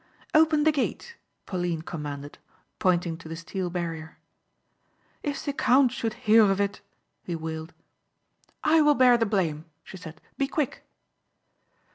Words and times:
"Open 0.33 0.63
the 0.63 0.71
gate," 0.71 1.15
Pauline 1.45 1.83
commanded, 1.83 2.39
pointing 2.79 3.17
to 3.19 3.29
the 3.29 3.35
steel 3.35 3.69
barrier. 3.69 4.17
"If 5.21 5.45
the 5.45 5.53
count 5.53 5.91
should 5.91 6.15
hear 6.25 6.49
of 6.49 6.59
it!" 6.59 6.81
he 7.21 7.35
wailed. 7.35 7.75
"I 8.63 8.81
will 8.81 8.95
bear 8.95 9.15
the 9.19 9.27
blame," 9.27 9.65
she 9.83 9.97
said. 9.97 10.19
"Be 10.39 10.47
quick." 10.47 10.83